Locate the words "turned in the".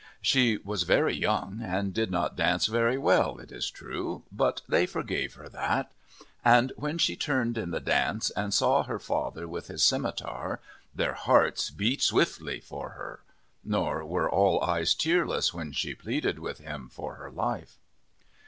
7.15-7.79